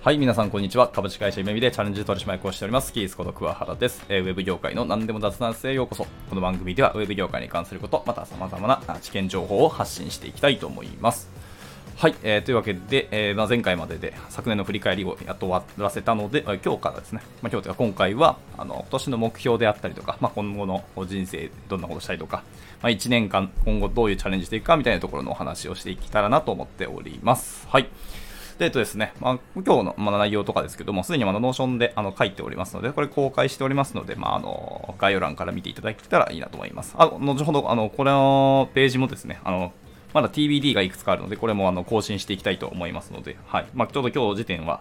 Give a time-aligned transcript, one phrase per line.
[0.00, 0.88] はい、皆さんこんにちは。
[0.88, 4.02] 株式会社夢見でチャレンジ取締役をしております、キースこと桑原です。
[4.08, 6.06] えー、ウェブ業界の何でも雑談室へようこそ。
[6.30, 11.28] この番組ではウェブ業界に関すること、また様々な知見情報を発信していきたいと思います。
[11.98, 22.44] はい、えー、というわけで、えー、まあ、前回までで昨年の振り返りをやっと終わらせたので、今日からですね、まあ、今日というか今回はあの今年の目標であったりとか、まあ、今後の人生どんなことしたいとか、
[22.82, 27.66] まあ、1年間今後どういうチャレンジしていくかみたいなところのお話をしていけたらなと思っております。
[27.68, 27.88] はい。
[28.58, 36.94] で、えっとですね、まあ、今日の、まあ、内容とかですけども、すでにまだ Notion であの書いておりますので、これ公開しておりますので、まあ、あの概要欄から見ていただけたらいいなと思います。
[36.98, 39.72] あ後ほど、あのこれのページもですね、あの
[40.12, 43.66] まだ TBD がいくつかあるので、これもあの更新していきたいと思いますので、はい。
[43.74, 44.80] まあ、ちょうど今日時点は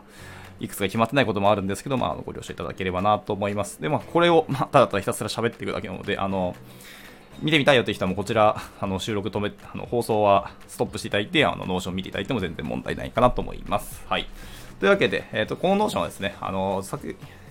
[0.59, 3.81] いくつか決まってないこともあるんですけど、まあ、ご了承いただければなと思います。
[3.81, 6.55] で、まあ、これを、まあ、ただただひたすら喋っていくだけなので、あの、
[7.41, 14.03] 見てみたいよという人はもこちら、あの収録止め、あの放送はストップしていただいて、あの Notion 見ていただいても全然問題ないかなと思います。
[14.07, 14.27] はい。
[14.79, 16.83] というわけで、えっ、ー、と、この Notion はですね、あの、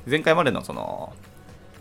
[0.07, 1.13] 前回までのその、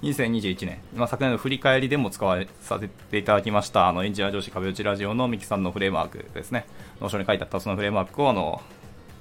[0.04, 6.66] 2021年、まあ、昨年の振り返りでも使わさせていただきました、あのエンジニア上司壁打ちラジオのミキさんのフレームワークですね、
[7.00, 8.62] Notion に書いてあったそのフレームワークをあの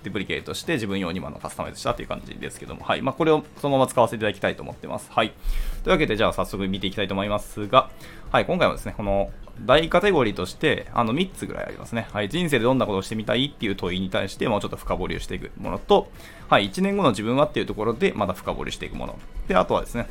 [0.03, 3.03] duplicate して自分用にものカスタマイズしたという感じですけども、はい。
[3.03, 5.11] まあ、これをそのまま使わせていただきたいと思ってます。
[5.13, 5.33] はい。
[5.85, 7.91] というわけで、じゃあ早速見ていきたいと思いますが、
[8.31, 8.47] はい。
[8.47, 12.09] 今回はですね、この大カテゴリーとして、あの3つぐらいありますね。
[12.13, 12.29] はい。
[12.29, 16.11] 人生でどんなことをしてみたいっていう問いに対して、もうちょっと深掘りをしていくものと、
[16.49, 16.69] はい。
[16.69, 19.19] 1年後の自分はっていうところで、まだ深掘りしていくもの。
[19.47, 20.09] で、あとはですね、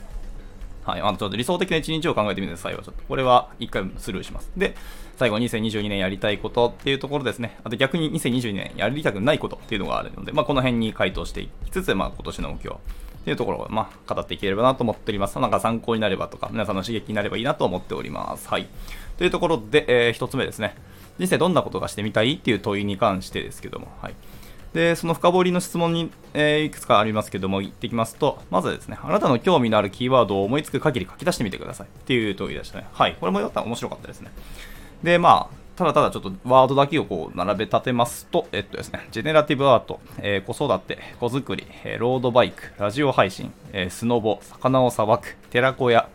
[0.83, 1.01] はい。
[1.01, 4.51] あの、ちょっと理想的な一日を考えてみてくださいは、ちょっと、これは一回スルーします。
[4.57, 4.75] で、
[5.17, 7.59] 最後2022年やりたいことっていうところですね。
[7.63, 15.39] あと逆に2022年やりたくないことっていうのがあるので、まあ、この辺に回答していきつつ、まあ、今年の目標っていうところを、まあ、語っていければなと思っております。
[15.39, 18.49] なんか参考になればとか、皆さんの刺激になればいいなと思っております。
[18.49, 18.67] はい。
[19.17, 20.75] というところで、えー、一つ目ですね。
[21.19, 24.15] 人生どんなことがしてみたいっていう問いに関してですけども、はい。
[24.73, 32.87] で、その深掘りの質問に、えー、いくつかありますけども、言ってきますと、まずですね、あなたの興味のあるキーワードを思いつく限り書き出してみてくださいっていう問いでしたね。
[32.93, 33.17] はい。
[33.19, 34.31] これもやったら面白かったですね。
[35.03, 46.07] で、まあ、ただただちょっとワードだけをこう並べ立てますと、えっとですね、ジェネラティブアート、えー、子育て、子作り、えー、ロードバイク、ラジオ配信、えー、スノボ、魚をさばく、寺子屋、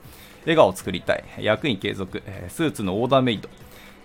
[0.42, 3.48] 笑顔を作りたい、役員継続、えスーツのオーダーメイド、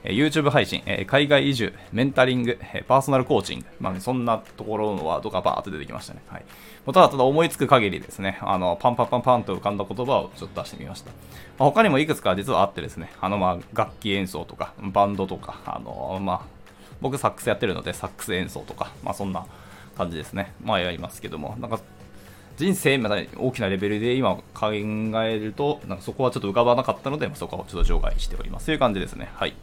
[0.04, 6.22] YouTube 配信、海外移住、メンタリング、パーソナルコーチング、まあ、そんなところのワードがバーっと出てきましたね。
[6.28, 6.46] はい。
[6.86, 11.12] ただただ思いつく限りですね、あの、パンパンパンパンと浮かんだ言葉をちょっと出してみました。
[11.60, 16.42] まあ、他にもいくつか実はあってですね、あの、まあ、楽器演奏とか、バンドとか、あの、まあ、
[17.00, 19.46] 僕サックスやってるので、サックス演奏とか、まあ、そんな
[19.96, 20.54] 感じですね。
[20.64, 21.80] まあ、やりますけども、なんか、
[22.58, 28.68] 人生まだ大きなレベルで今考えると、なんかそこはちょっと浮かばなかったので、そこはちょっと除外しております。
[28.68, 29.32] という感じですね。
[29.34, 29.56] はい。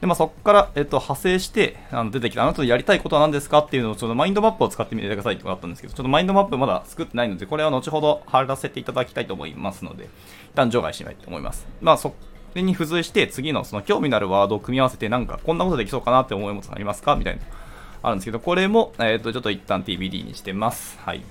[0.00, 10.08] で、まあ、そこから、えっと、派生して、あの出てきた、あなたのやりたいことは何ですかっていうのを、ちょっとマインドマップを使ってみてくださいってことだったんですけど、ちょっとマインドマップまだ作ってないので、これは後ほど貼らせていただきたいと思いますので、一
[10.54, 11.66] 旦除外したいと思います。
[11.80, 12.14] まあ、そ
[12.54, 17.42] れに付随して、次のその興味のあるワードを組み合わせて、なんか、こんなことできそうかなって思いますありますかみたいな、
[18.02, 20.98] あるんですけど、これも、えっと、ちょっと一旦 TBD にしてます。
[21.00, 21.22] はい。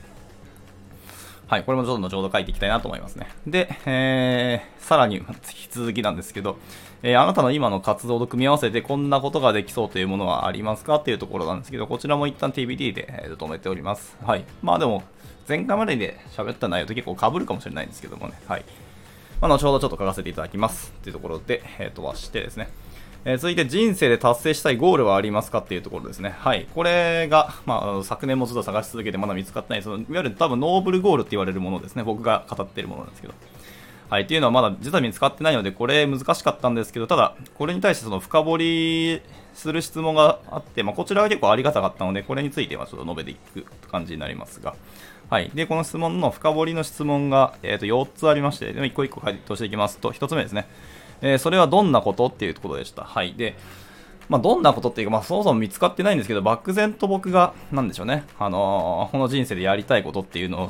[1.53, 3.27] はい、これもちょっと後ほど書いていきたいなと思いますね。
[3.45, 6.57] で、えー、さらに 引き続きなんですけど、
[7.03, 14.17] えー、あなたの今の活動と組み合わせてこんなことができそうというものはありますかっていうところなんですけど、こちらも一旦 TBD で、えー、止めております。
[14.25, 14.45] はい。
[14.63, 15.03] まあでも、
[15.47, 18.33] 前回までで喋った内容と結構被るかもしれないんですけどもね。
[18.47, 18.65] はい。
[19.39, 20.91] まあ、後ほどちょっと書かせていただきます。
[20.97, 22.69] っていうところで、えー、飛ばしてですね。
[23.25, 26.35] えー、続いて人生で達成したいゴールはありますかっていうところですね。
[26.37, 26.67] はい。
[26.75, 32.03] これが、まあ、昨年もずっと探し続けてまだ見つかってない、そのいわゆる多分ノーブルゴールって言われるものですね。
[32.03, 33.33] 僕が語っているものなんですけど。
[34.09, 34.23] はい。
[34.23, 39.21] っていうのはまだ実は見つかってないので、これ難しかったんですけど、ただ、これに対してその深掘り
[39.53, 44.75] する質問があって、まあ、こちらは結構ありがたかったので、これについてはちょっと述べていく感じになりますが。
[45.29, 45.49] はい。
[45.55, 50.67] で、この質問の深掘りの質問が、えー、と4つありまして、一個一個回答していきますと、1つ目ですね。
[51.23, 53.03] えー、それはどんなことっていうころでした。
[53.03, 53.33] はい。
[53.33, 53.55] で、
[54.27, 60.69] まあ、どんなことっていうか、まあ、そもそも見つかってないんですけど、漠然と僕が、なんでしょうね、あのー、この人生でやりたいことっていうのを、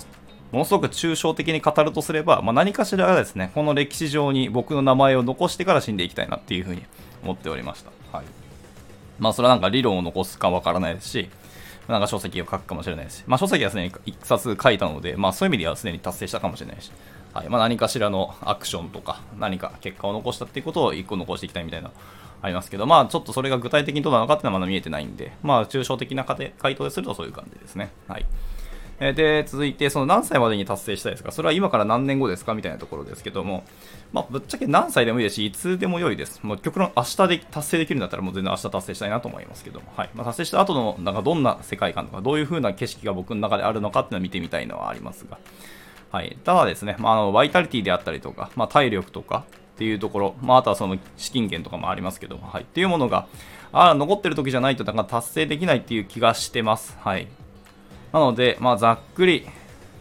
[0.52, 6.84] ものすごく抽象的に語るとすれば、まあ、何かしらがですね、この歴史上に僕の名前を残してから死んでいきたいなっていうふうに
[7.24, 7.92] 思っておりました。
[8.16, 8.26] はい。
[9.18, 11.30] まあ、それはなんか理論を残すかわからないですし、
[11.88, 16.92] なんか書籍を書くかもしれないですし、まあ、書籍はすでに1冊書いたので、まあ、そういう意味ではすでに達成したかもしれないし、
[17.34, 21.92] はいまあ、何かしらのアクションとか、何か結果を残したっていうことを1個残していきたいみたいな
[22.42, 27.92] ありますけど、まあちょっとそれが具体的にどうなのかっていうのはまだ見えてないんで、まあ抽象的な回答でするとそういう感じですね。
[28.08, 28.26] はい。
[29.00, 31.32] えー、で、続いて、その何歳までに達成したいですか？
[31.32, 32.54] それは今から何年後ですか？
[32.54, 33.64] みたいなところですけども、
[34.12, 36.40] まあ、ぶっちゃけ何歳でもいいですし、いつでも良いです。
[36.44, 40.10] もう極論明日で達成できるんだったらもう全然明日達成したいなと思いますけども、はい。
[40.14, 45.40] まあ、達成した後の、なんかどんな世界観とか、どういう風な景色が僕の中であるのかっていうのを見てみたいのはありますが、
[46.14, 46.38] はい。
[46.44, 52.62] ただですね、まあ、あの、バイタリティであったりとか、まあ、体力とかっていうところ、まあ、あとはその資金源とかもありますけども、はい。
[52.62, 53.28] っていうものが、
[53.72, 56.96] あ残ってる時じゃないとなんか達成できないっていう気がしてます。
[57.00, 57.28] はい。
[58.12, 59.48] なので、まあ、ざっくり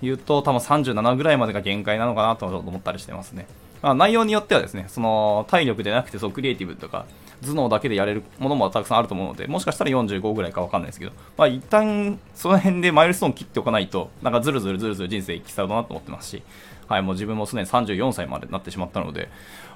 [0.02, 3.46] 言うと、多分37ぐらいまでが限界なのかなと思ったりしてますね。
[3.80, 7.06] まあ、内容によってはですね、その体力でなくてそうクリエイティブとか
[7.42, 16.42] 頭脳だけでやれるものもたくさんあると思うので、もしかしたら45ぐらいかわかんないですけど、まあ一旦その辺でマイルストーン切っておかないと、なんかずるずるずるずる人生生きそうだなと思ってますし、
[16.86, 19.28] はい、もう自分もすでに34歳までなってしまったので、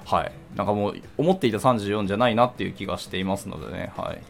[0.05, 4.21] はい、なんかもう思っていた34じゃないなっていう気がしていますのでね、はい。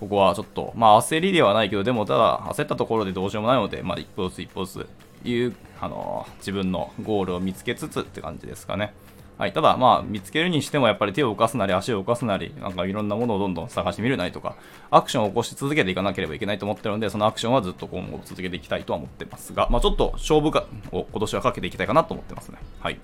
[0.00, 4.86] ここはちょっと、まあ焦りではないけど、でもただ焦ったところでどうしようもないので、まあ一歩ずつ一歩ず
[5.22, 8.92] ついう、あの自分のゴールを見つけつつって感じですかね。
[9.36, 14.54] はい、ただ、まあ、見つけるにしても、やっぱり手を動かすなり、足を動かすなり、なんかいろんなものをどんどん探してみるなりとか、
[14.92, 22.58] アクションを起こし続けていかなければいけないと思ってるので、そのアクションはずっと今後続けていきたいとは思ってますが、まあ、ちょっと勝負がを今年はかけていきたいかなと思ってますね。
[22.78, 23.00] はい。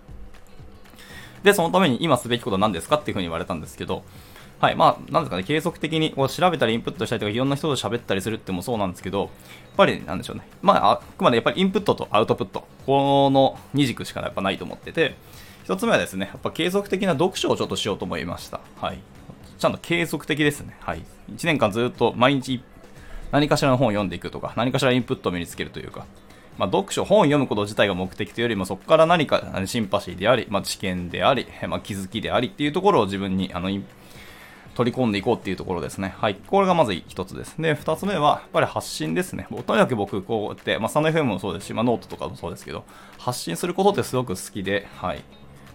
[1.42, 4.04] で、そのために今すべきことは何ですかっていうふうに言われたんですけど、
[4.60, 9.28] はい、まあ、なんですかね、継続的にこう調べたりインプットしたりとか、いろんな人と喋ったりするってもそうなんですけど、やっ
[9.76, 10.46] ぱり、なんでしょうね。
[10.60, 15.16] まあ、あくまでやっぱりインプットとアウトプット、この二軸しかやっぱないと思ってて、
[15.64, 18.60] 一つ目はですね、やっぱ継続的な読書をちょっとしようと思いました。
[18.80, 18.98] はい。
[19.58, 20.76] ちゃんと継続的ですね。
[20.80, 21.02] はい。
[21.32, 22.62] 1年間ずっと毎日
[23.30, 26.06] 何かしらの本を読んでいくとか、何かしらインプットを身につけるというか、
[26.58, 33.70] まあ、読書、本を読むこと自体が目的というよりも、そこから何かシンパシーであり、まあ、知見であり、まあ、気づきでありっていうところを自分にあの
[34.74, 36.14] 取り込んでいこうっていうところですね。
[36.18, 36.34] はい。
[36.34, 37.60] これがまず一つです。
[37.60, 39.46] で、二つ目は、やっぱり発信ですね。
[39.48, 42.84] とにかく僕、こうやって、まあ、スタンド FM もそうですし、まあ、ノートとかもそうですけど、
[43.18, 45.22] 発信することってすごく好きで、はい。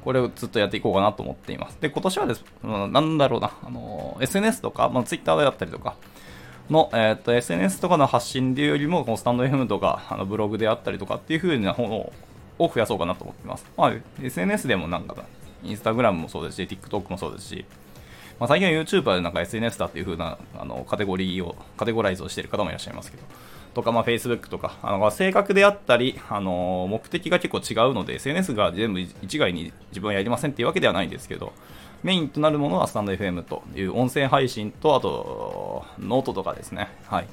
[0.05, 1.77] これをずっとやっていこうかなと思っています。
[1.81, 5.95] で、今年はです、なんだろうな、あの、SNS とか、まあ、Twitter であったりとか、
[6.69, 11.95] の、えー、っと、SNS とかの発信でいうよりも、このスタンド FM とか、あのブログであったりとかっていう風なもの
[12.59, 13.65] を増やそうかなと思ってます。
[13.75, 15.15] まあ、SNS でもなんか、
[15.63, 17.65] インスタグラムもそうですし、TikTok もそうですし、
[18.39, 23.23] まあ、最近は YouTuber でなんか SNS だっていう風なあなカテゴリーを、カテゴライズをしている方もいらっしゃいますけど、
[23.75, 31.53] とか、まあ、Facebook とか、あの性格であったり、あの目的が結構違うので、SNS が全部一概に自分はやりませんっていうわけではないんですけど、
[32.01, 36.87] メインとなるものはスタンド FM という音声配信と、あと、ノートとかですね。
[37.07, 37.27] はい。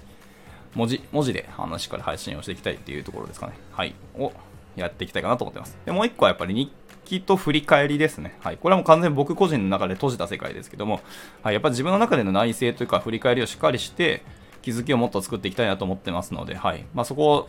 [0.74, 3.52] 文字、文字で、あの、しっかり配信をしていきたいっていうところですかね。
[3.70, 3.94] はい。
[4.18, 4.32] を
[4.74, 5.76] やっていきたいかなと思ってます。
[5.84, 6.72] で、もう一個はやっぱり日
[7.04, 8.34] 記と振り返りですね。
[8.40, 8.56] はい。
[8.56, 11.00] これはもう完全に僕個人の中で閉じた世界ですけども、
[11.42, 11.54] はい。
[11.54, 14.22] やっぱり自分の中での内省というか振り返りをしっかりして、
[14.62, 16.84] 気づきをもっと作っていきたいなと思ってますので、はい。
[16.94, 17.48] まあ、そこを、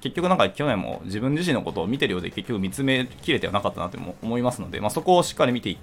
[0.00, 5.78] 結局なんか去年も自分自身のことを見てるようで結局見つめきれてはなかったなと思いますので、まあ、そこをしっかり見てい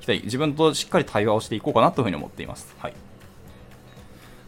[0.00, 0.22] きたい。
[0.24, 2.74] 自分としっかり対話をしていこうかなというふうに思っています。
[2.78, 2.94] はい。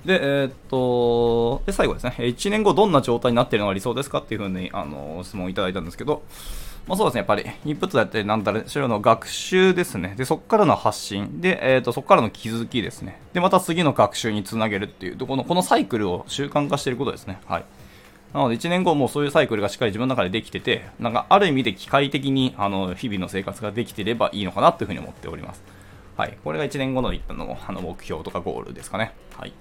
[0.04, 2.14] で、えー、っと、で、最後ですね。
[2.18, 6.22] 1年後どんな状態になっているのが理想ですかっていうふうに、あの、質問いただいたんですけど、
[6.86, 10.14] まあ、そうですね、やっぱり、インプットだったり、なんだろうの学習ですね。
[10.16, 11.40] で、そこからの発信。
[11.40, 13.20] で、えっ、ー、と、そこからの気づきですね。
[13.32, 17.40] で、また次の学習につなげるっていう、この、このサイクルを習慣化していることですね。
[17.46, 17.64] はい。
[18.34, 25.62] なので、1年後もそういうサイクルがしっかり自分の中でできてて、なんか、ある意味で機械的に、あの、日々の生活ができていればいいのかなというふうに思っております。
[26.16, 26.36] はい。
[26.44, 29.12] これが1年後の一旦のあの目標とかゴールですかね。
[29.36, 29.52] はい。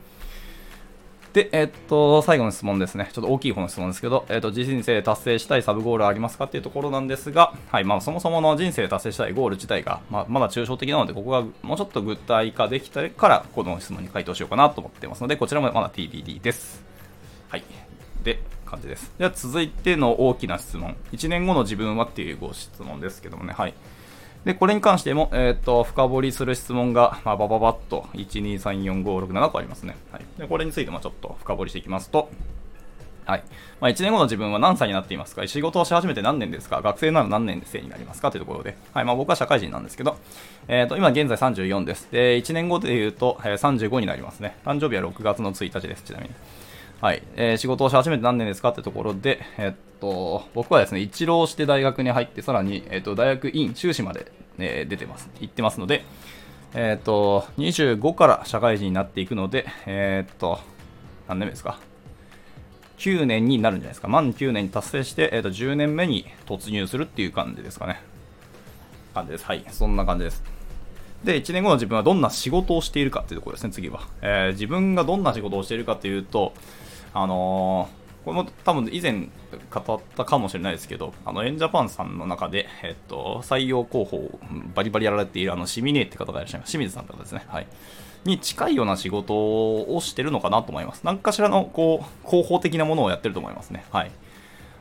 [1.33, 3.09] で、えっと、最後の質問ですね。
[3.13, 16.83] ちょっと大きい方の質問ですけど、えっと、人生達成したいサブゴールありますかっていうところなんですが、はい、まあ、そもそもの人生達成したいゴール自体が、まあ、まだ抽象的なので、ここがもうちょっと具体化できたから、この質問に回答しようかなと思ってますので、こちらもまだ TBD です。
[17.47, 17.63] はい。
[18.23, 19.11] で、感じです。
[19.19, 20.95] では、続いての大きな質問。
[21.11, 23.73] 1年後の自分はっていうご質問ですけどもね、はい。
[24.45, 29.97] で、これに関しても、えっ、と、深掘りする質問が、まあ、バババッと、1、2、3、4、5、6、7個ありますね。
[30.11, 30.25] はい。
[30.37, 32.29] で、これについてもちょっと深掘りしていきますと、
[33.25, 33.43] はい。
[33.79, 35.45] まあ、1年後の自分は何歳になっていますか？
[35.45, 36.81] 仕事をし始めて何年ですか？
[36.81, 38.31] 学生なら何年生になりますか？
[38.31, 38.75] というところで。
[38.93, 39.05] はい。
[39.05, 40.17] まあ、僕は社会人なんですけど、
[40.67, 42.07] えっ、と、今現在34です。
[42.11, 44.55] で、1年後で言うと、えー、35になりますね。
[44.65, 46.31] 誕生日は6月の1日です、ちなみに。
[47.01, 47.23] はい。
[47.37, 55.29] えー、仕事をし始めて何年ですかってところで、えー、っと、僕はですね、一浪して大学に入って、さらに、えー、っと、大学院、修士まで、ね、出てます。
[55.39, 56.03] 行ってますので、
[56.73, 60.59] えっと、25から社会人になっていくので、えっと、
[61.29, 61.79] 何年目ですか
[62.97, 64.09] ?9 年になるんじゃないですか。
[64.09, 68.01] 満9年に達成して、えっと、10年目に突入するっていう感じですかね。
[69.13, 69.45] 感じです。
[69.45, 69.63] はい。
[69.69, 70.43] そんな感じです。
[71.23, 74.01] で、1年後の自分はどんな仕事をしているかっていうところですね、次は。
[74.21, 76.53] えー、自分がどんな仕事をしているかというと、
[77.13, 77.89] あの
[78.25, 79.27] これも多分以前
[79.71, 84.39] 語ったかもしれないですけど、あの、エンジャパンさんの中で、えっと、採用広報を
[84.75, 86.71] バリバリやられている、あの、シミネーって方がいらっしゃいます。
[86.71, 87.43] 清水さんって方ですね。
[87.47, 87.67] はい。
[88.25, 91.01] に近いような仕事をしてるのかなと思います。
[91.05, 93.85] 何かしらの、こう、広報的なものをやってると思いますね。
[93.89, 94.11] はい。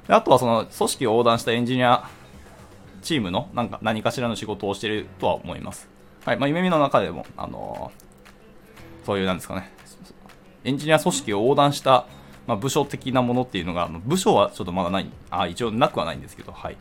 [0.09, 2.09] であとは、その、組織を横断したエンジニア
[3.03, 5.89] チームの、なんか、何かしらの仕事をしてるとは思います。
[6.25, 6.39] はい。
[6.39, 9.71] まあ、夢見の中でも、あのー、そういう、なんですかね、
[10.65, 12.07] エンジニア組織を横断した
[12.49, 16.77] まあ、部署的なものっていうのが、部署はちょっとまだない、あ一応なくはないんですけど、はい。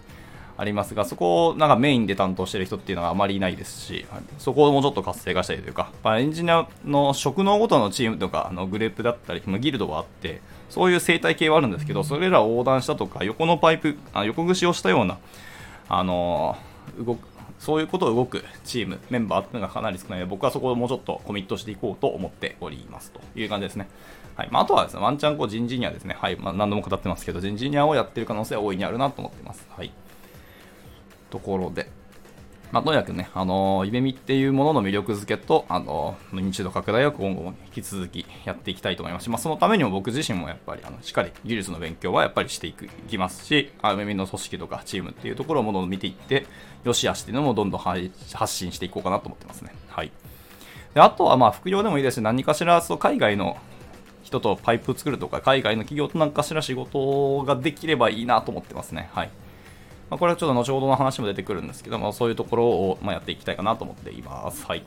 [0.60, 4.06] ありますが、そこをなんかメインで担当してる人っていうのはあまりいないですし、
[4.40, 15.18] そこをもうちょっと活性化したりというか、まあ、エンジニアの職能ごとのチームとか、あのグループだったり、ま、ギルドはあって、そういう生態系はあるんですけど、それらを横断したとか、横のパイプ、あ横串をしたような、
[15.90, 16.58] あの、
[16.98, 17.28] 動く、
[17.60, 23.88] そういうことを動くチーム、メンバーっていうのがかなり少ないので、僕はそこをもうちょっとコミットしていこうと思っておりますという感じですね。
[24.36, 29.68] はいまあ、あとはですね、ワンチャンこう人事にはですね、はいまあ、何度も語ってますけど、人事にはをやってる可能性は大いにあるなと思っています。
[29.76, 29.92] はい。
[31.32, 31.90] ところで、
[32.72, 46.46] まあ、とにかくね、あのー、イベミっていうものの魅力づけと、あのー、認知度拡大を今後も引き続きやっていきたいと思いますし、まあ、そのためにも僕自身もやっぱり、あのしっかり技術の勉強はやっぱりしていくいきますし、あイベミの組織とかチームっていうところをものを見ていって、
[46.84, 48.10] よしあしっていうのもどんどん発
[48.48, 49.74] 信していこうかなと思ってますね。
[49.88, 50.12] はい。
[50.94, 53.58] であとは、まあ、副業でもいいですし、何かしらそう海外の
[54.24, 59.10] 人とパイプ作るとか、海外の企業と何かしら仕事ができればいいなと思ってますね。
[59.14, 59.30] はい。
[60.10, 64.66] まあ、これはちょっと後ほどの話も出てくるんですけども、そういうところをまやっていきたいかなと思っています。
[64.66, 64.84] はい。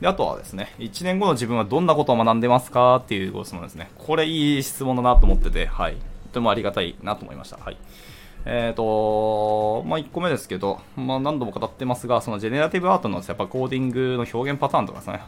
[0.00, 3.90] で、あとはですね、1年後の自分はどんなことを学んでますかっていうご質問ですね。
[3.96, 5.94] これいい質問だなと思ってて、はい。
[6.26, 7.58] とてもありがたいなと思いました。
[7.58, 7.76] はい。
[8.44, 15.22] えっ、ー、と、まあ、1個目ですけど、まあ、何度も語ってますが、そのジェネラティブアートのやっぱコーディングの表現パターンとかですね、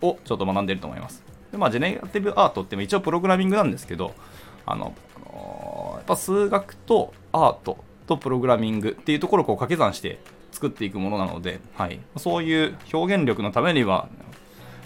[0.00, 1.24] をちょっと学んでると思います。
[1.50, 4.14] で、まあ、ジェネラティブアートって一応プログラミングなんですけど、
[4.64, 10.18] あの、あのやっぱ数学とアートとプログラミングっていうところをこう掛け算して
[10.52, 14.08] 作っていくものなので、はい、そういう表現力のためには、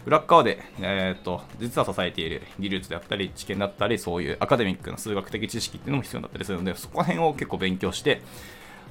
[0.06, 8.22] 裏側で、えーと、実は支えている技術であったり、知見だったり、そういうアカデミックな数学的知識っていうのも必要だったりするので、そこら辺を結構勉強して、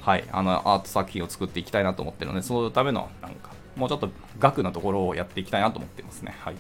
[0.02, 6.36] はい、あのアート作品を作っていきたいなと思ってるので、そのための、なんか、もうちょっと額なところをやっていきたいなと思ってますね。
[6.40, 6.56] はい。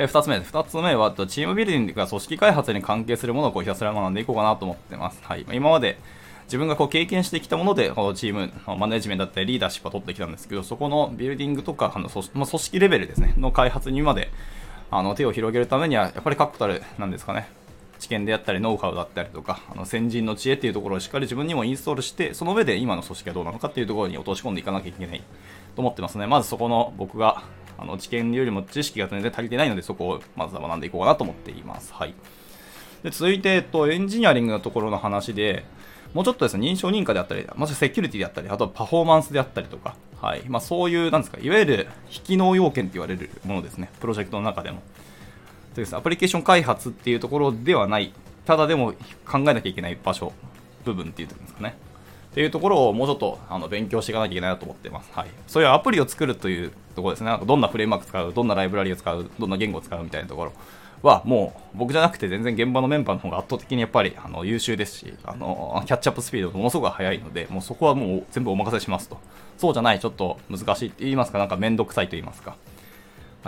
[0.00, 0.52] え2つ目です。
[0.52, 5.20] 2つ目は、チームビルディングが組織開発に関係するものをこうひたすら学んでいこうかなと思ってます。
[5.24, 5.44] はい。
[5.52, 5.98] 今まで
[6.44, 14.30] 自分がこう経験してきたもので、このチーム、マネジメントだったりリーダーシップを取ってきたんですけど、そこのビルディングとか、あの組まあ、組織レベルですね、の開発にまで
[14.92, 17.48] あの手を広げるためには、やっぱり確固たる、なんですかね、
[17.98, 25.22] 知見であったり、ノウハウだったりとか、あの先人の知恵っていうところをしっかり自分にもインストールして、その上で今の組織がどうなのかっていうところに落とし込んでいかなきゃいけない
[25.74, 26.28] と思ってますね。
[26.28, 27.42] まずそこの僕が
[27.78, 31.94] あの知見よりも知識が全然足りてないので、そこをまずは学んでいこうかなと思っています。
[31.94, 32.14] はい。
[33.02, 35.64] で続いて、えっと、エンジニアリングのところの話で、
[36.14, 40.42] もうちょっとですね、認証認可であったり、まずセキュリティであったり、あとはパフォーマンスであったりとか、はい。
[40.48, 44.82] まあ、そういう、なんですか、いわゆる非機能要件って言われるものですね、プロジェクトの中でも。
[45.74, 48.12] でですアプリケーション開発っていうところではない、
[48.46, 48.94] ただでも
[49.26, 50.32] 考えなきゃいけない場所、
[50.84, 51.76] 部分っていうんですかね。
[52.30, 55.10] っていうところをもうちょっとあの勉強していかなきゃいけないなと思ってます。
[55.12, 55.28] はい。
[55.46, 57.38] そういうアプリを作るというところですね。
[57.44, 60.52] どんなフレームワーク使う、どんなライブラリを使う、どんな言語を使うみたいなところ
[61.02, 69.18] は、もう僕じゃなくて全然現場のメンバーの方が圧倒的にやっぱりあの優秀ですし、あのキャッチアップスピードものすごく速いので、もうそこはもう全部お任せしますと。
[69.56, 72.56] そうじゃない、ちょっと難しいって言いますか、なんかめんどくさいと言いますか。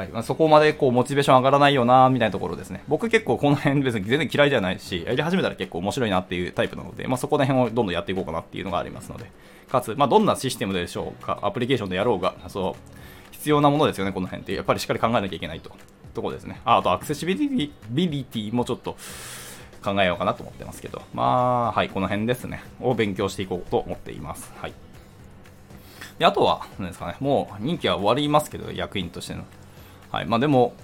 [0.00, 2.83] はいまあ、そこまでこうモチベーション上がらないよなみたいなところですね。
[2.88, 9.30] 僕結構この辺別に全然嫌いじゃないし、やり始めたら結構面白いなっていうタイプなので、まあ、そこら辺をどんどんやっていこうかなっていうのがありますので、
[9.71, 14.54] かつ、まあ、どんなシステムでしょうか、アプリケーションでやろうが、そう必要なものですよね、この辺って。
[14.54, 15.71] やっぱりしっかり考えなきゃいけないと。
[16.14, 16.61] ところですね。
[16.64, 17.69] ああと、アクセシビリ
[18.25, 18.97] ティもちょっと
[19.85, 22.62] 考えようかなと思ってますけど、まあ、はい、この辺ですね。
[22.80, 24.50] を勉強していこうと思っています。
[24.57, 24.73] はい。
[26.19, 29.45] であとは、何ですかね、もう任期は終わりますけど、役員としての。
[30.11, 30.26] はい。
[30.26, 30.75] まあでも、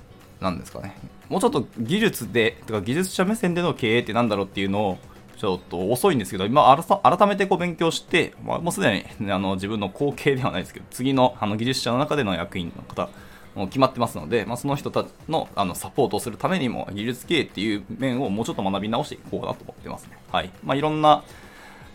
[0.41, 0.97] なんですかね。
[1.29, 4.99] もうちょっと技術で、とか技術者目線での経営ってなんだろうっていうのを、
[5.37, 13.11] ちょっと遅いんですけど、今、改めてこう勉強して、まあ、もうすでに、あの自分の後継ではないですけど、次のあの技術者の中での役員の方、
[13.55, 20.19] も決まってますので、まあ、その人たちのあのサポートをするためにも、技術経営っていう面をもうちょっと学び直していこうかなと思ってますね。
[20.31, 20.51] はい。
[20.63, 21.25] まあ、いろんな、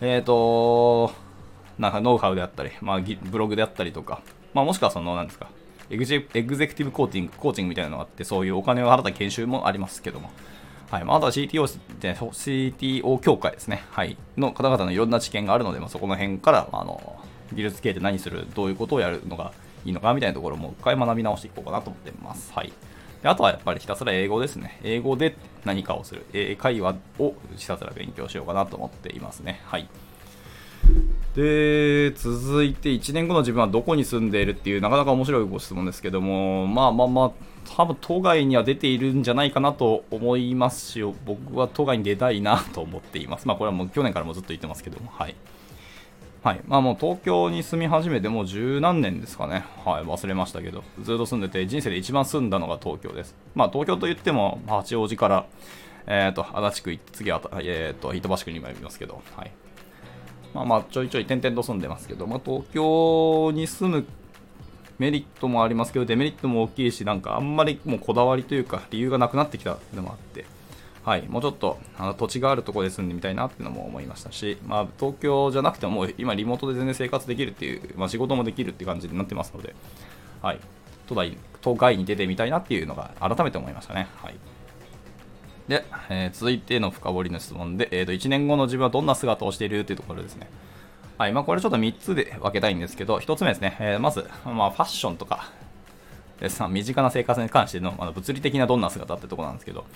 [0.00, 1.12] えっ、ー、と、
[1.78, 4.22] なんかノウハウであったり、まあ、ブログであったりとか、
[4.54, 5.48] まあ、もしくはその、なんですか、
[5.90, 10.30] エグゼエグゼクティブコーティング、コーチングみたいなのがあって、そういうお金を払った研修もありますけども、
[10.90, 11.04] はい。
[11.04, 11.66] まあ、あとは CTO,
[12.00, 13.84] CTO 協会ですね。
[13.90, 14.16] はい。
[14.36, 17.18] の方々のいろんな知見があるので、まあ、そこの辺から、あの、
[17.54, 19.52] 技術系で何する、どういうことをやるのが
[19.84, 22.52] いいのかみたいなところも一回学び直していこうかなと思ってます。
[22.52, 22.72] はい。
[23.22, 24.80] であとはやっぱりひたすら英語ですね。
[24.82, 26.26] 英語で何かをする。
[26.32, 29.60] 英会話をひたすら勉強しようかなと思っていますね。
[29.64, 29.88] はい。
[31.34, 37.32] で、続いて1年後の自分はどこに住んでいるっていうなかなか面白いご質問ですけども、まあまあまあ、
[37.74, 43.48] 多分都外には出ているんじゃないかなと思いますし、僕は都外に出たいなと思っています。
[43.48, 45.34] まあこれはもう去年からもずっと言ってますけども、はい。
[46.42, 46.60] はい。
[46.66, 49.64] まあもう東京に住み始めてもう十何年ですかね。
[49.84, 50.02] はい。
[50.02, 53.34] 忘れましたけど、ずっと住んでて、人生で一番住んだのが東京です。
[53.54, 55.46] まあ東京といっても、八王子から、
[56.06, 59.52] えっ、ー、と、足立区行って、次は、えっ、ー、と、板橋区にもいますけど、はい。
[60.54, 64.04] まあまあ、ちょいちょい点々と住んでますけど、まあ東京に住む
[64.98, 70.44] メリットもありますけど、デメリットも大きいし、なんかあんまりもうこだわりというか、理由がなくなってきたのもあって、
[71.04, 79.74] はい、もうちょっとあの土地があるところで住んでみたいなっていうのも思いましたし、まあ、東京じゃなくても今リモートで全然生活できるっていう、まあ、仕事もできるっていう感じになってますので、
[80.42, 80.60] はい、
[81.08, 84.08] 都内都外に出てみたいなっていうのが改めて思いましたね。
[84.16, 84.34] はい
[85.72, 90.50] で、えー、続いての深掘りの質問で、えー、と1年後の自分はどんな姿をしているというところですね。
[91.16, 95.50] はい、まあ、これちょっと3つで分けたいんですけど、1つ目ですね、えー、まず、まあ、ファッションとか、
[96.68, 99.86] 身近な生活に関しての、まあ、物理的などんな姿ってところなんですけど、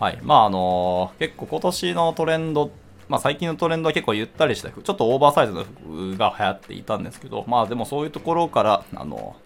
[0.00, 0.18] はい。
[0.22, 2.72] まあ、あのー、結構今年のトレンド、
[3.08, 9.36] まあ、最近のトレンドは結構ゆったりした服、ちょっとオーバーサイズの服が流行っていたんですけど、まあ、でもそういうところから、あの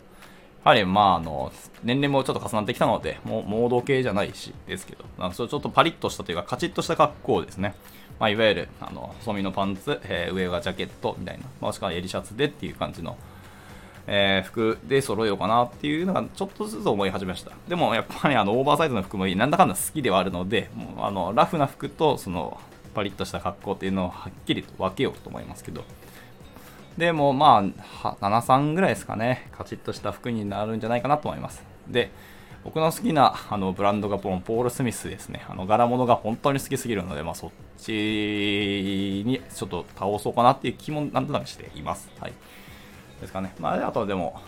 [0.65, 1.53] やはり、まあ、あの、
[1.85, 7.75] 年齢もちょっと重なってきたので、もう、モード系じゃないし、ですけど、なんかそれちょっとパリッとしたというか、カチッとした格好ですね。
[8.19, 13.17] まあ、いわゆる、あの、細身のパンツ、えー、上がジャケットみたいな、もしくは襟シャツでっていう感じの、
[14.09, 17.51] えー、服で揃えようかなっていうのがちょっとずつ思い始めました。
[17.69, 22.61] でもやっぱりあのオーバーサイズの服もいいなんだかんだ好きではあるので、もうあのラフな服とその
[22.95, 25.83] パリッとした格好っていうのをはっきりと分けようと思いますけど。
[26.97, 27.63] でもま
[28.03, 29.49] あ、7、3ぐらいですかね。
[29.53, 31.63] カチッとした服になるんじゃないかなと思います。
[31.89, 32.11] で、
[32.65, 35.45] 僕の好きなあのブランドがポール・スミスですね。
[35.49, 37.93] あの柄物が本当に好きすぎるので、まあ、そっち
[39.25, 42.11] にちょっと倒そうかなっていう気もなんとなくしています。
[42.19, 42.33] はい。
[43.21, 43.55] ですかね。
[43.61, 44.41] まあ、あとでも、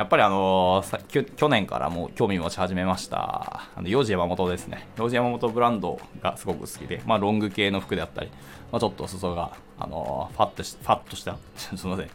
[0.00, 4.88] やっぱりあのー、去年からもう興味持ち始めました、あの、幼児山本ですね。
[4.96, 8.30] 幼児山本ブランドがすごく好きで、まあ、ロング系の服であったり、
[8.72, 12.06] まあ、ちょっと裾が、あのー、ファッとし、ファッとした、 すみません。
[12.06, 12.10] ち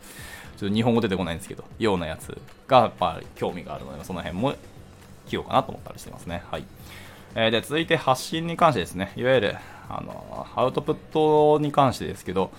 [0.64, 2.36] ょっと日本語出てこないんですけど、ようなやつ
[2.68, 4.56] がやっぱり興味があるので、その辺も
[5.28, 6.42] 着ようかなと思ったりしてますね。
[6.50, 6.66] はい。
[7.36, 9.58] えー、で、続いて発信に関してですね、いわゆる、
[9.90, 12.50] あのー、アウトプットに関してですけど、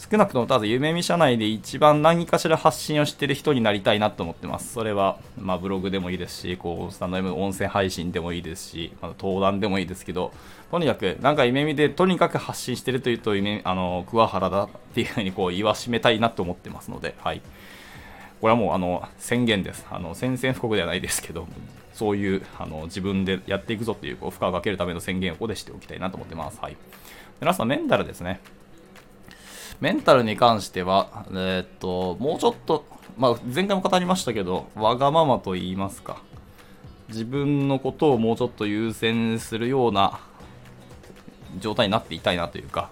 [0.00, 4.72] 少なくともただ夢見社内で一番何かしら発信をしてる人になりたいなと思ってます。
[4.72, 10.32] それは、まあ、ブログでもいいですし、こう、スタンド M 音声配信でもいいですし、まあ、登壇でもいいですけど、
[10.70, 17.42] とにかく、なんか夢見でとにかく発信してるというと、夢、あの、桑原だっていうふうにこう言わしめたいなと思ってますので、はい。
[18.40, 19.86] これはもう、あの、宣言です。
[19.90, 21.46] あの、宣戦布告ではないですけど、
[21.92, 26.58] そういう、あの、自分でやっていくぞっていう、こう、負荷をかけるための宣言をここでしておきたいなと思ってます。
[26.62, 26.76] はい。
[27.40, 28.40] でラストメンタルですね。
[29.80, 32.84] メンタルに関しては、えー、っと、もうちょっと、
[33.16, 36.22] まあ、前回も語りましたけど、わがままと言いますか、
[37.08, 40.20] 自分のことをもうちょっと優先するような
[41.58, 42.90] 状態になっていたいなというか、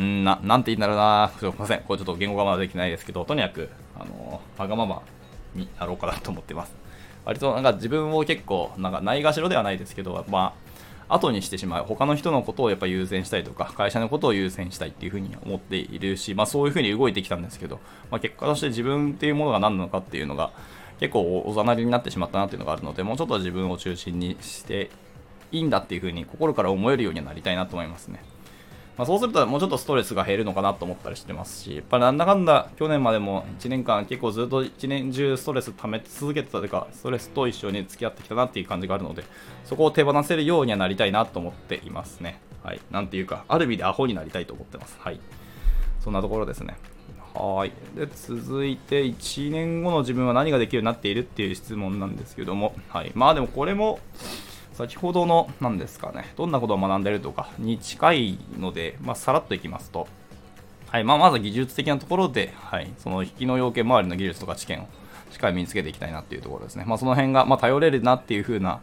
[0.00, 3.68] んな、なんて言うんだろうな、すいません、これちょっと言語化までできないですけど、とにかく、
[3.98, 5.02] あの、わがまま
[5.54, 6.74] になろうかなと思ってます。
[7.26, 10.67] 割となんか自分を結構、なんかないがしろではないですけど、まあ、
[11.08, 20.50] 後にしてしまう他の人のことをやっぱ優先したいとか会社のことを優先したいっていうふうに思っているし、まあ、そういうふうに動いてきたんですけど、まあ、結果として自分っていうものが何なのかっていうのが
[21.00, 24.90] 結構おざなりになってしまったなっていうのがあるのでもうちょっと自分を中心にして
[25.52, 28.22] いいんだっていうふうに心から思えるようになりたいなと思いますね。
[28.98, 39.22] まあ、そうするともうちょっとストレスが減るのかなと思ったりしてますし、やっぱりなんだかんだ去年までも1年間結構ずっと1年中ストレス溜め続けてたというか、ストレスと一緒に付き合ってきたなっていう感じがあるので、
[39.64, 42.40] そこを手放せるようにはなりたいなと思っていますね。
[42.64, 42.80] はい。
[42.90, 44.96] なんていうか、ある意味でアホになりたいと思ってます。
[44.98, 45.20] はい。
[46.00, 46.76] そんなところですね。
[47.34, 47.72] はい。
[47.94, 53.12] で、続いて、1年後の自分は何ができるようになっているっていう質問なんですけども、はい。
[53.14, 54.00] まあでもこれも、
[54.78, 60.06] 先ほどの、何ですかね、どんなことを学んでるとかに近いので、まあ、さらっといきますと、
[60.86, 64.86] はい、まあ、まず技術的なところで、はい、その引きの要件周りの技術とか知見を
[65.32, 66.84] しっかり身につけていきたいなっていうところですね。
[66.86, 68.80] まあ、その辺が、ま、頼れるなっていう風な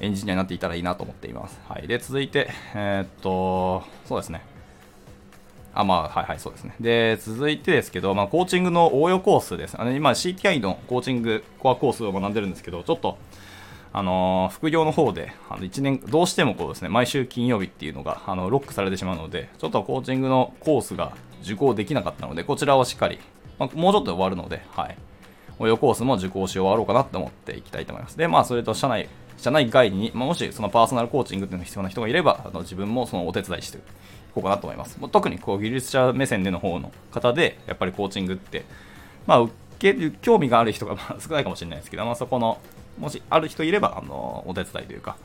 [0.00, 1.60] エンジニアになっていたらいいなと思っています。
[1.68, 1.86] はい。
[1.86, 4.42] で、続いて、えー、っと、そうですね。
[5.72, 6.74] あ、まあ、はいはい、そうですね。
[6.80, 9.80] で、続いてですけど、まあ、コーチングの応用コースです。
[9.80, 13.16] あの今、CTI のコーチングコアコースを学んでるんですけど、ちょっと、
[13.92, 23.18] あの、副業の方で、あの1年、どうしてもこうですね、毎週金曜日っていうのが、あの、ロックされてしまうので、ちょっとコーチングのコースが受講できなかったので、こちらをしっかり、
[23.58, 24.96] まあ、もうちょっとで終わるので、はい。
[25.58, 28.16] 応用コースも受講し終わろうかなと思っていきたいと思います。
[28.16, 33.80] で、まあ、それと社内、社内外に、まあ、もしそのパーソナルコーチングっていうのが必要な人がいれば、あの自分もそのお手伝いしてい
[34.34, 34.98] こうかなと思います。
[34.98, 38.64] もう特にこう技術者目線での方の方で、やっぱりコーチングって、
[39.26, 42.58] まあ、受ける興味がある人が少ないかもしれないですけど、まあ、そこの、
[43.00, 45.16] もしある人いれば、あのお手伝いというか、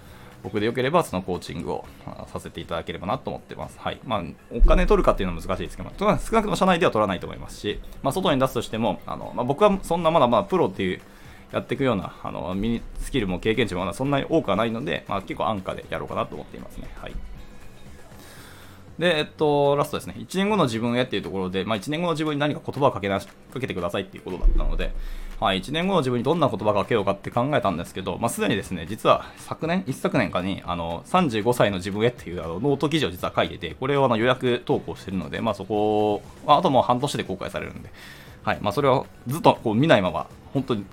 [0.43, 1.85] 僕でよければそのコーチングを
[2.31, 3.79] させていただければなと思ってます。
[3.79, 3.99] はい。
[4.05, 11.01] まあ、お金取るかっていうのは難しいですけど、少なくとも社内では取らないと思いますし、まあ、外に出すとしても、あのまあ、僕はそんなまだまだプロっていう
[11.51, 16.89] やっていくようなあのミニスキルも経験値もまだそんなに多くはないので、まあ、結構安価でやろうかなと思っていますね。
[16.95, 17.13] はい。
[18.99, 20.15] で、えっと、ラストですね。
[20.17, 23.25] 1年後の自分へっていうところで、まあ、1年後の自分に何か言葉をかけなか
[23.59, 24.93] けてくださいっていうことだったので、
[25.39, 37.89] はい、1年後の自分にどんな言葉をかけようかって考えたんですけど、まあ、すでにですね、実は昨年、一昨年かに、あの、35歳の自分へっていうあのノート記事を実は書いてて、これをあの予約投稿してるので、まあ、そこを、あともう半年で公開されるんで、
[38.43, 40.85] はい、まあ、それをずっとこう見ないまま、本当に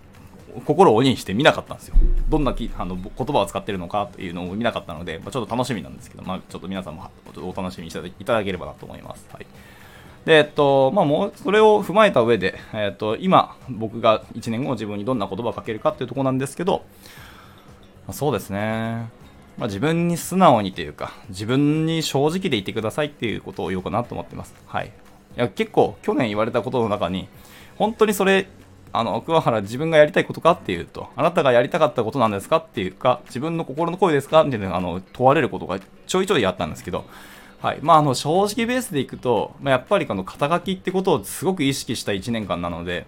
[0.67, 1.95] 心を鬼にして見なかったんですよ。
[2.29, 9.27] どんなきあの言葉を使ってるのかっていうのを見なかったので、まあ、ちょっと楽しみなんですけど、まあ、ちょっと皆さんもお楽しみにしていただければなと思います。
[9.33, 9.47] はい
[10.25, 16.85] で、えっと、まあ、もう、それを踏まえた上で、えっと、今、僕が1年後自分にどんな言葉をかけるかっていうところなんですけど、
[18.07, 19.09] まあ、そうですね。
[19.59, 24.55] まあ、自分に素直にというか、自分に正直でいてくださいっていうことを言おうかなと思ってます。
[24.67, 24.87] はい。
[24.87, 24.91] い
[25.37, 27.29] や、結構、去年言われたことの中に、
[27.77, 28.47] 本当にそれ、
[28.93, 37.05] あの、桑原自分がやりたいことかっていうと、あなたがやりたかったことなんですかっていうか、自分の心の声ですかっていうのが、あの、問われることがちょいちょいあったんですけど、
[37.63, 43.07] はいまあ、あの正直ベースでいくと、まあ、やっぱりこの肩書きってことをすごく意識した1年間なので、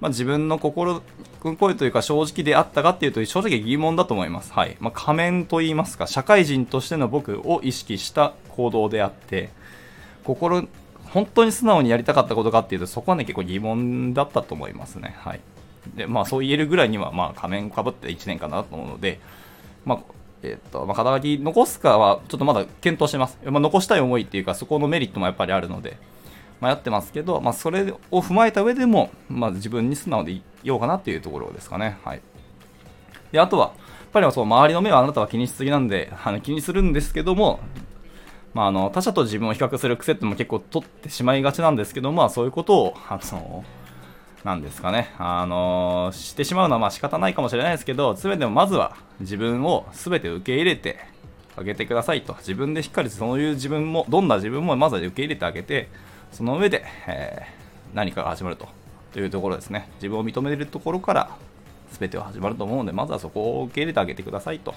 [0.00, 1.02] まあ、自分の心
[1.42, 4.52] の声というか正直であったかっていうと正直疑問だと思います。
[4.52, 9.50] はいまあ、仮面といいますか社会人としての僕を意識した行動であって
[10.22, 10.68] 心
[11.06, 15.16] 本当に素直にやりたかったことかっていうとそこはね結構疑問だったと思いますね。
[15.18, 15.40] はい
[15.96, 19.18] でまあ、そう言えるぐらいには、まあ、仮面かぶって1年間だなと思うので、
[19.84, 19.98] まあ、
[20.44, 23.38] えっ、と、まあ、肩書き残すかはちょっとまだ検討してます。
[23.44, 25.96] まあ、残したい思いっていうか、そこのメリットもやっぱりあるので、
[26.60, 31.98] 迷ってますけど、まあ、それを踏まえた上でも、まあ、自分に素直でいようかなっていうところですかね。
[32.04, 32.22] はい。
[33.32, 33.76] で、あとは、やっ
[34.12, 37.60] ぱりそう周りの目はあなたは気にしすぎなんで、あの気にするんですけども、
[38.54, 43.64] まあ、あの他者と自分を比較する癖っても結構取ってしまいがちなんですけど、まあ、そういうことを、あの、
[44.44, 50.98] なんですかね、あのー、してしまうのはまあ仕方ないかもしれないですけど、全てもまずは自分を全て受け入れて
[51.56, 52.34] あげてくださいと。
[52.34, 55.88] 自分でしっかりそういう自分も、どんな自分もまずは受け入れてあげて、
[56.30, 58.68] その上で、えー、何かが始まると
[59.14, 59.88] というところですね。
[59.94, 61.30] 自分を認めるところから
[61.92, 64.74] 全ては始まると思うので、まずはそこを受け入れてあげてくださいと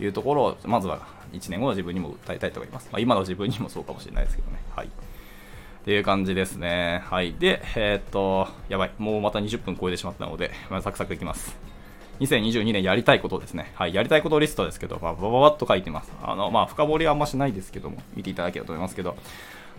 [0.00, 2.88] いうところを、まずは1年後の自分にも訴えたいと思います。
[2.90, 4.58] まあ、今の自分にもそうかもしれないですけどね。
[4.74, 4.88] はい。
[5.80, 7.02] っていう感じですね。
[7.06, 7.32] はい。
[7.32, 8.92] で、えー、っと、やばい。
[8.98, 11.56] もうまた20分超えてしまったので、まあ、サクサクいきます。
[12.20, 13.72] 2022年やりたいことですね。
[13.74, 13.94] はい。
[13.94, 16.12] やりたいことリストですけど、まあ、バババッと書いてます。
[16.22, 19.16] あの、まあ、深掘りはあんましないですけども、見ていただければと思いますけど、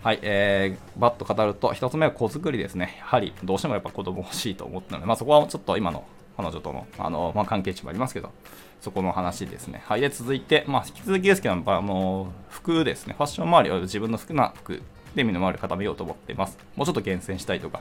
[0.02, 0.18] はい。
[0.22, 2.96] えー、バッと語ると、1つ目は子作りですね。
[2.98, 6.04] やはり、どうしてもやっぱ子供欲しいと思ったので、まあ、そこはちょっと今の
[6.36, 8.32] 彼女との、あの、まあ、関係値もありますけど、
[8.80, 9.84] そこの話ですね。
[9.86, 10.00] はい。
[10.00, 13.14] で、続いて、まあ、引き続きですけど、あの、服ですね。
[13.16, 14.82] ファッション周りは自分の好きな服
[15.14, 16.58] で身の回り固めようと思っています。
[16.76, 17.80] もうちょっと厳選したいとか、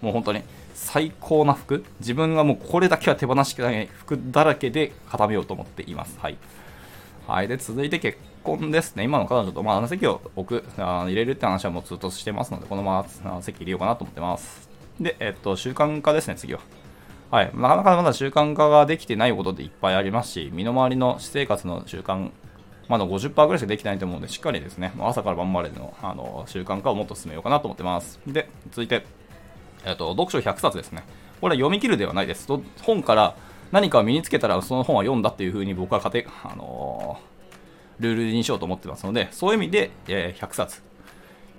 [0.00, 0.42] もう本当に
[0.74, 6.18] 最高な服、自分がもうこれだけは手放しきない服だらけで固めようと思っています。
[6.20, 6.36] はい。
[7.26, 7.48] はい。
[7.48, 9.04] で、続いて結婚ですね。
[9.04, 14.68] 今の彼女と、まあ、あの席を置く、あ入れるって話はもうずっとしてますので、このまま席入れようかなと思ってます。
[15.00, 16.60] で、えっと、習慣化ですね、次は。
[17.30, 17.50] はい。
[17.54, 22.30] なかなかまだ習慣化ができてないことでいっぱいありますし、身の回りの私生活の習慣
[22.92, 28.20] まだ50%ぐらいしかできないと思うので、しっかりですね、朝から晩までのあの習慣化をもっと進めようかなと思ってます。
[28.26, 29.06] で、続いて、
[29.86, 31.02] えっ、と、読書100冊ですね。
[31.40, 32.46] これは読み切るではないです。
[32.82, 33.34] 本から
[33.70, 40.82] 何かを身につけたらその本は読んだっていうふうに僕は家庭、あのー、ルールにしようと思ってますので、そういう意味で、え、100冊、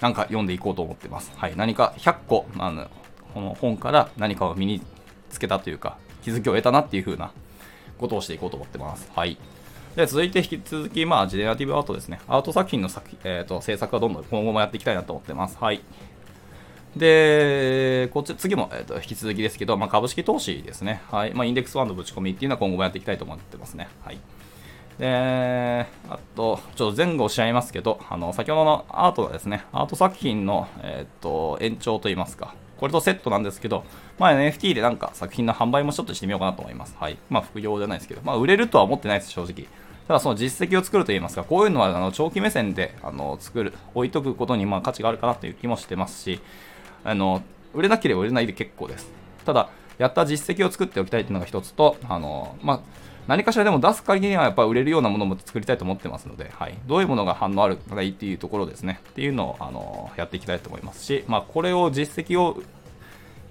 [0.01, 1.31] なんか読んでいこうと思ってます。
[1.35, 1.53] はい。
[1.55, 2.87] 何か100個、あの、
[3.33, 4.83] この本から何かを身に
[5.31, 7.31] つけたというか、気づきを得たなっていう風な
[7.97, 9.11] ことをしていこうと思ってます。
[9.15, 9.39] はい。
[9.95, 12.19] で、続いて引き続き、まあ、ジェネラティブアートですね。
[12.27, 15.57] アート作品の作、えーと、制作はどんどん今後もやっていきたいなと思ってます。
[15.59, 15.81] はい。
[16.95, 21.01] で、こっち、次も、えーと、引き続きですけど、まあ、株式投資ですね。
[21.11, 21.33] はい。
[21.33, 23.87] まあ、インデックスファンドぶち込みっていうのは今後もやっていきたいと思ってますね。
[24.03, 24.17] はい。
[24.97, 33.85] で、あと、ちょっと前後しちゃいますけど、あの、先ほどのアートがですね、アート作品の、えっ、ー、と、延長といいますか、これとセットなんですけど、
[34.19, 36.95] まあ、NFT でなんか作品の販売もちょっとしてみようかなと思います。
[36.99, 37.17] はい。
[37.29, 39.67] まあ、副業じゃないですけど、まあ、売れるとは思ってないです、正直。
[40.07, 46.39] ただその実績を作るといいますか、こういうのはあの長期目線であの作る、置いとくことにまあ価値があるかなという気もしてますし、
[47.03, 47.41] あの
[47.73, 49.09] 売れなければ売れないで結構です。
[49.45, 52.79] ただ、やった実績を作っておきたいっていうのが一つと、あのまあ、
[53.27, 62.61] 何かしらでも出す限りにはやっぱ売れるようなものも作りたいと思ってますので、はい、どういうものが反応あるのがいいっていうところですね、っていうのをあのやっていきたいと思いますし、まあ、これを実績を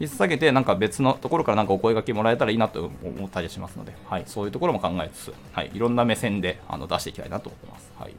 [0.02, 7.92] 引っ提げて、なんか別のところからなんかお声がけもらえたらいいなと思ったりしますので、はい、そういうところも考えつつ、はい、いろんな目線であの出していきたいなと思ってます。
[7.98, 8.14] はい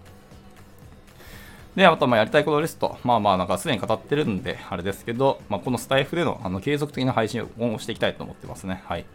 [1.75, 2.99] で、あと、まあやりたいことリスト。
[3.03, 8.83] まあまあ、なんかすでに語ってるんで、あれですけど、まあ、このスタイフでのあの継続的な配信をしていきたいと思ってますね。
[8.85, 9.05] はい。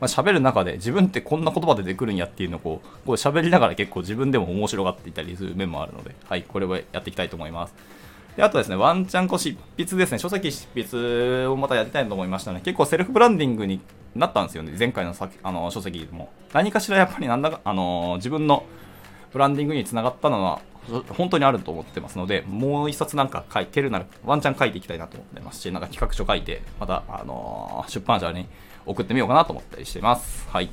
[0.00, 7.74] まあ、喋る中で自分ってこんな言葉で出てくるんやっていうのをこう、こう喋りながら結構自分でも面白がっていたりする面もあるので、はい、これをやっていきたいと思います。
[8.36, 12.60] で、あとですね、ワンチャンこ執筆ですね、書籍執筆をまたやりたいと思いましたね。
[12.62, 13.80] 結構セルフブランディングに
[14.14, 16.30] なったんですよね、前回のさあの書籍も。
[16.52, 18.64] 何かしらやっぱりなんだか、あの自分の
[19.32, 20.60] ブランディングにつながったのは
[21.16, 28.46] 本当にあると思ってますので、もう一冊なんか書いてるなら、ワンチャン書いていきたいなと思ってますし、なんか企画書書いて、また、あの、出版社に
[28.84, 30.46] 送ってみようかなと思ったりしてます。
[30.50, 30.70] はい。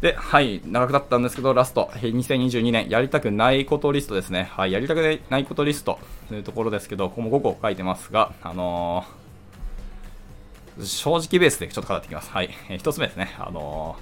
[0.00, 4.48] で、はい、長くなったんですけど、ラスト、2022年、やりたくないことリストですね。
[4.52, 12.30] はい、やりたくないことリストというところですけど、ここも5個書いてますが、あのー、正直ベースでちょっと語っていきます。
[12.30, 13.34] はい、えー、1つ目ですね。
[13.38, 13.96] あの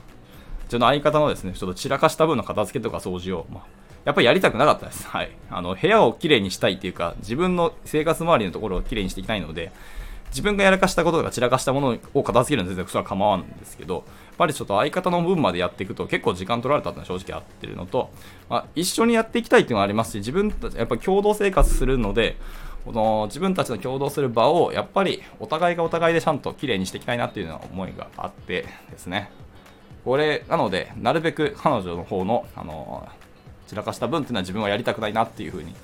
[0.65, 5.05] ー、うちの相方のですね、ちょっと散らかした分の片付けとか掃除を、まあやっぱりやりたくなかったです。
[5.09, 5.31] はい。
[5.51, 9.73] あの、部屋をきれいにしたいっていうか、自分の生活周りのところをきれいにしていきたいので、
[10.37, 14.05] 自分がやらかしたこととか散らかしたものを片付けるのは全然それは構わんんですけど、やっ
[14.37, 18.11] ぱりちょっと相方の分までやっていくと結構時間取られたってのは正直あってるのと、
[18.51, 22.37] まあ、一緒にやっていきたいっていうのがありますし、自分たち、やっぱ共同生活するので、
[22.85, 29.31] この自分たちの共同する場をやっぱりお互いがお互いでちゃんときれいにしていきたいなっていうような思いがあってですね。
[30.05, 33.09] これ、なので、なるべく彼女の方の、あの
[33.69, 35.75] 散らかした分っていうのは自分はやりたくないなっていうふうに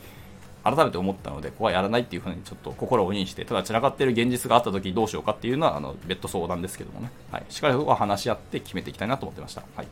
[0.65, 7.11] 改めて思ったので、ここはやらないっていうふうにちょっと心を鬼にして、ただ散らかってる現実があった時どうしようかっていうのは、あの、別途相談ですけどもね。
[7.31, 7.45] はい。
[7.49, 9.63] しっかりそこは話し合って決めていきたいなと思ってました。
[9.77, 9.87] はい。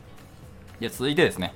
[0.79, 1.53] で、続いてですね、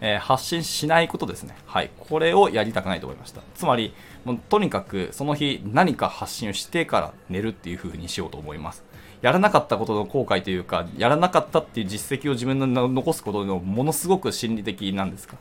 [0.00, 1.56] えー、発信しないことですね。
[1.66, 1.90] はい。
[1.98, 3.40] これをやりたくないと思いました。
[3.54, 8.84] つまり、もうとにかくその日何か発信をしてから寝るっていう風にしようと思います。
[9.22, 15.36] やらなかったことの後悔というか、やらなかったっていう実績を自分の残すことのものすごく心理的なんですか？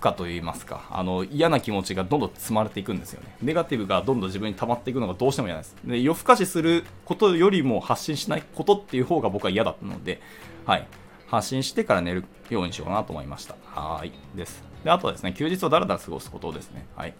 [0.00, 3.36] 負荷といいますかあの嫌な気持ちがどんどん積まれていくんですよね。
[3.42, 5.76] ネガティブがどんどん自分に溜まっていくのがどうしても嫌です。
[5.84, 10.20] で夜更かしすることよりも発信しないことっていう方が僕は嫌だったので
[10.64, 10.86] はい。
[11.26, 13.54] 発信してから寝るようにしようかなと思いました。
[13.66, 14.12] はい。
[14.34, 14.64] です。
[14.82, 16.86] であとはですね休日をだらだら過ごすことですね。
[16.96, 17.14] はい。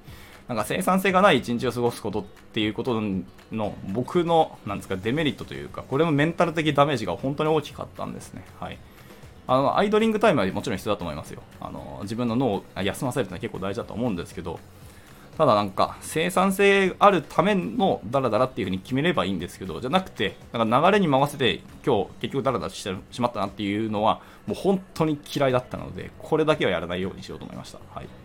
[0.49, 3.01] なんか生産性がない一日を過ごすことっていうこと
[3.53, 8.45] の僕のなんですかデメリットというかこれもメンタル的ダメージが本当に大きかったんですね。
[8.59, 8.79] はい。
[9.51, 14.61] あのアイドリングタイムはもちろん必要だと思いますよあの自分の脳を休ませるってのは結構大事だと思うんですけど
[15.37, 27.81] ただなんか生産性あるためのダラダラっていう風に決めればいいんですけどじゃなくてなんか流れに回せて今日結局ダラダラしてしまったなっていうのはもう本当に嫌いだったのでこれだけはやらないようにしようと思いました。
[27.93, 28.20] はい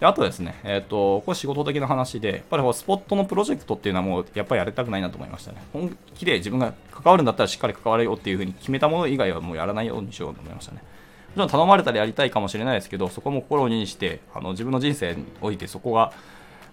[0.00, 5.62] であとですね、え、ー、と、これ仕事的な話で、やっぱりスポットのプロジェクトっていうのはもうやっぱりやりたくないなと思いましたね。
[5.72, 10.82] 本気で自分が関わるんだったらしっかり関われよっていうふうに決めたもの以外はもうやらないようにしようと思いましたね。
[11.28, 16.12] もちろん頼まれたらやりたいかもしれないですけど、そこも心にして、あの自分の人生においてそこが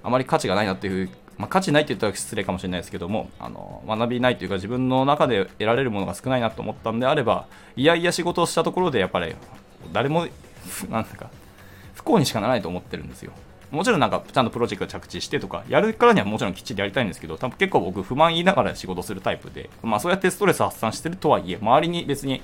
[0.04, 9.36] あまり価値がないなっていうまあ、価値ないって言ったら失礼かもしれないですけどもあの学びないというか自分の中で得られるものが少ないなと思ったんであればいやいや仕事をしたところでやっぱり
[9.92, 10.28] 誰も
[10.90, 11.30] なんか
[12.04, 13.32] 不幸にしかならないと思ってるんですよ。
[13.72, 22.44] もちろんなんかちゃんとプロジェクト着地してとか、やるからにはもちろんきっちりやりたいんですけど、多分結構僕不満言いながら仕事するタイプで、まあそうやってストレス発散してるとはいえ、周りに別に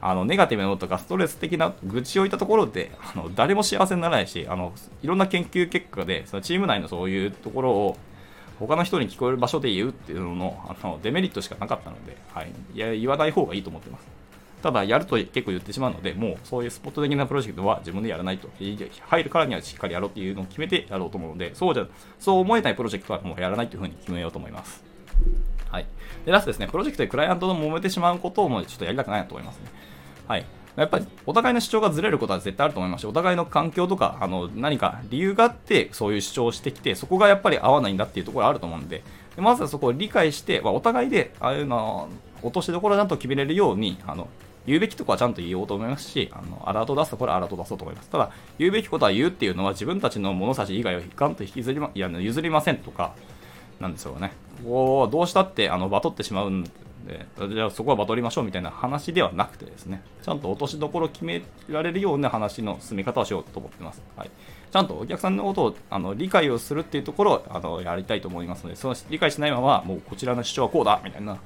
[0.00, 7.96] あのネガティブなこととかストレス的な愚痴を言ったところであの誰も幸せにならないしあのいろんな研究結果でそのチーム内のそういうところを
[8.58, 14.06] 他の人に聞こえる場所で言うっていうののあのデメリットしかなかったので、はい、いや言わない方がいいと思ってます。
[14.64, 18.48] ただ、やると結構言ってしまうので、もうそういうスポット的なプロジェクトは自分でやらないと。
[18.58, 21.86] 入るからにはしっかりやろうっていうのを決めてやろうと思うので、そうじゃ、
[22.18, 24.82] そう思えないプロジェクトはもうやらないというふうに決めようと思います。
[25.70, 25.86] はい。
[26.24, 29.64] で、ラストですね、プロジェクトでクライアントと揉めてしまうことをもうちょっとやりたくないなと思いますね。
[30.26, 30.46] はい。
[30.76, 39.02] やっぱりお互いの主張がずれることは絶対あると思いますし、お互いの環境とか、あの何か理由があって、そういう主張をしてきて、そこがやっぱり合わないんだっていうところあると思うんで、
[39.36, 42.08] でまずはそこを理解して、まあ、お互いで、ああいうの、
[42.42, 44.28] 落としどころだと決めれるように、あの
[44.66, 48.08] 言うべきとこはちゃんと言おうと思いますし、あのアラート出すところはアラート出そうと思います。
[48.08, 53.14] ただ、言うべきことは言うっていうのは自分たちの物差し以外をガンと引きずりまいや譲りませんとか、
[53.80, 54.32] なんですよね。
[54.64, 64.02] こうどうしたってあのバトってしまうんで、じゃあそこはバトりましょうみたいな話ではなくてですね、ちゃんと落としどころ決められるような話の進め方をしようと思ってます。
[64.16, 64.30] はい、
[64.72, 71.36] ちゃんとお客さんのことをあの理解をするっていうところをあのやりたいと思いますので、その理解しないまま、もうこちらの主張はこうだみたいな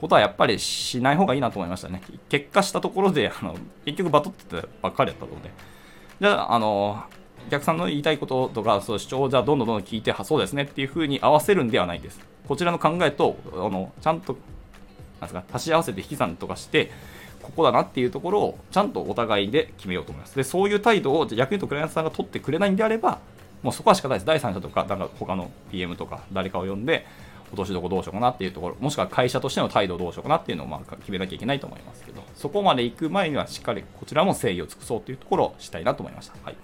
[0.00, 2.02] ことはやっぱりしない方がいいなと思いましたね。
[2.28, 5.50] 結果したところで、あの結局バトってたばっかりだったので。
[6.20, 7.04] じゃあ、あの、
[7.46, 12.20] お客さんの言いたいこととか、そう主張をじゃあどんどんどんどん聞いて、そうですねっていう風に合わせるんではないです。
[12.46, 16.90] こちらの考えと、あのちゃんと、なんですか、足し合わせて引き算とかして、
[17.42, 20.36] ここだなっていうところをちゃんとお互いで決めようと思います。
[20.36, 23.18] で、そういう態度を逆に言うとクライアントさんが取ってくれないんであれば、
[23.62, 24.26] もうそこは仕方ないです。
[24.26, 27.06] 第三者とか、なんか他の PM とか誰かを呼んで、
[27.50, 36.34] 落としどこどうしようかなっていうところ、もしくは会社としての態度どうしようかなっていうのをまあ決めなきゃいけないと思いますけど、そこまで行く前にはしっかりこちらも誠意を尽くそうというところをしたいなと思いました。
[36.44, 36.54] はい。
[36.54, 36.56] っ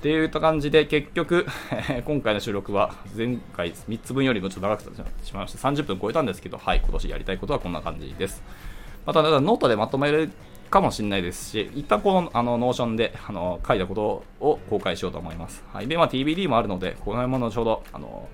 [0.00, 1.46] ていった感じで結局、
[2.04, 8.42] 今回の収録は前回3つ分よりもちょっと長くなってしまいまして30分超えたんですけど、はい、今年やりたいことはこんな感じです。
[9.06, 10.30] また、ただノートでまとめる
[10.68, 15.64] かもしれないですし、一旦このあの Notion であの書いたことを公開しようと思います。
[15.72, 18.28] はい、で、まあ、TBD もあるので、この辺も後ほどあの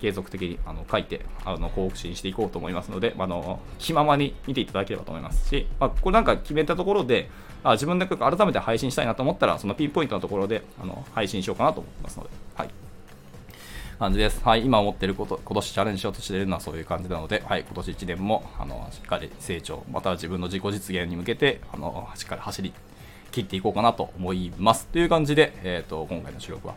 [0.00, 7.30] 継続的にあの書いてあの更新していこうと思いますので、あの気ままに見ていただければと思いますし、まあ、これなんか決めたところで、
[7.64, 12.70] あ自分で改めて配信したいなと思ったら、そのピンポイントのところであの配信しようかなと思いますので、はい。
[13.98, 14.42] 感じです。
[14.44, 22.72] はい、今思ってること、今年チャレンジしようとしているのはそういう感じなので、はい、今年1年も、あの、しっかり成長、または自分の自己実現に向けて、あの、しっかり走り
[23.32, 24.86] 切っていこうかなと思います。
[24.88, 26.74] という感じで、えっ、ー、と、今回の収録は、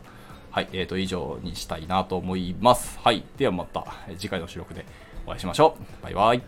[0.52, 3.00] はい、えっ、ー、と、以上にしたいなと思います。
[3.04, 3.86] はい、ではまた
[4.18, 4.86] 次回の収録で
[5.26, 6.04] お会いしましょう。
[6.04, 6.42] バイバイ。